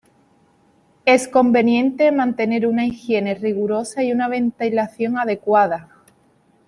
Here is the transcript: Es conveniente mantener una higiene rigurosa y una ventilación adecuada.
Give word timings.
Es 1.05 1.27
conveniente 1.27 2.11
mantener 2.11 2.65
una 2.65 2.87
higiene 2.87 3.35
rigurosa 3.35 4.01
y 4.03 4.11
una 4.11 4.29
ventilación 4.29 5.19
adecuada. 5.19 5.89